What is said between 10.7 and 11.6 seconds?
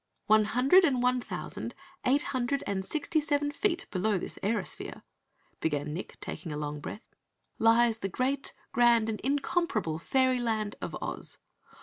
of Oz.